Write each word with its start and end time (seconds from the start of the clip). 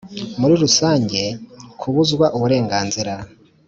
Muri 0.39 0.53
rusange 0.63 1.21
kubuzwa 1.79 2.25
uburenganzira 2.35 3.13